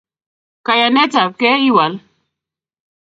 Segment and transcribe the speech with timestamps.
[0.65, 1.93] Kayanet tab gei iwal